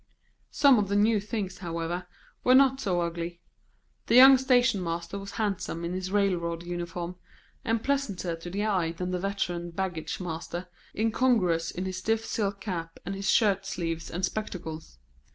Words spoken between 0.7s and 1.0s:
of the